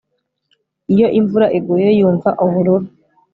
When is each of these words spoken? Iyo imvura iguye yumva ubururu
Iyo 0.93 1.07
imvura 1.19 1.47
iguye 1.57 1.89
yumva 1.99 2.29
ubururu 2.45 2.87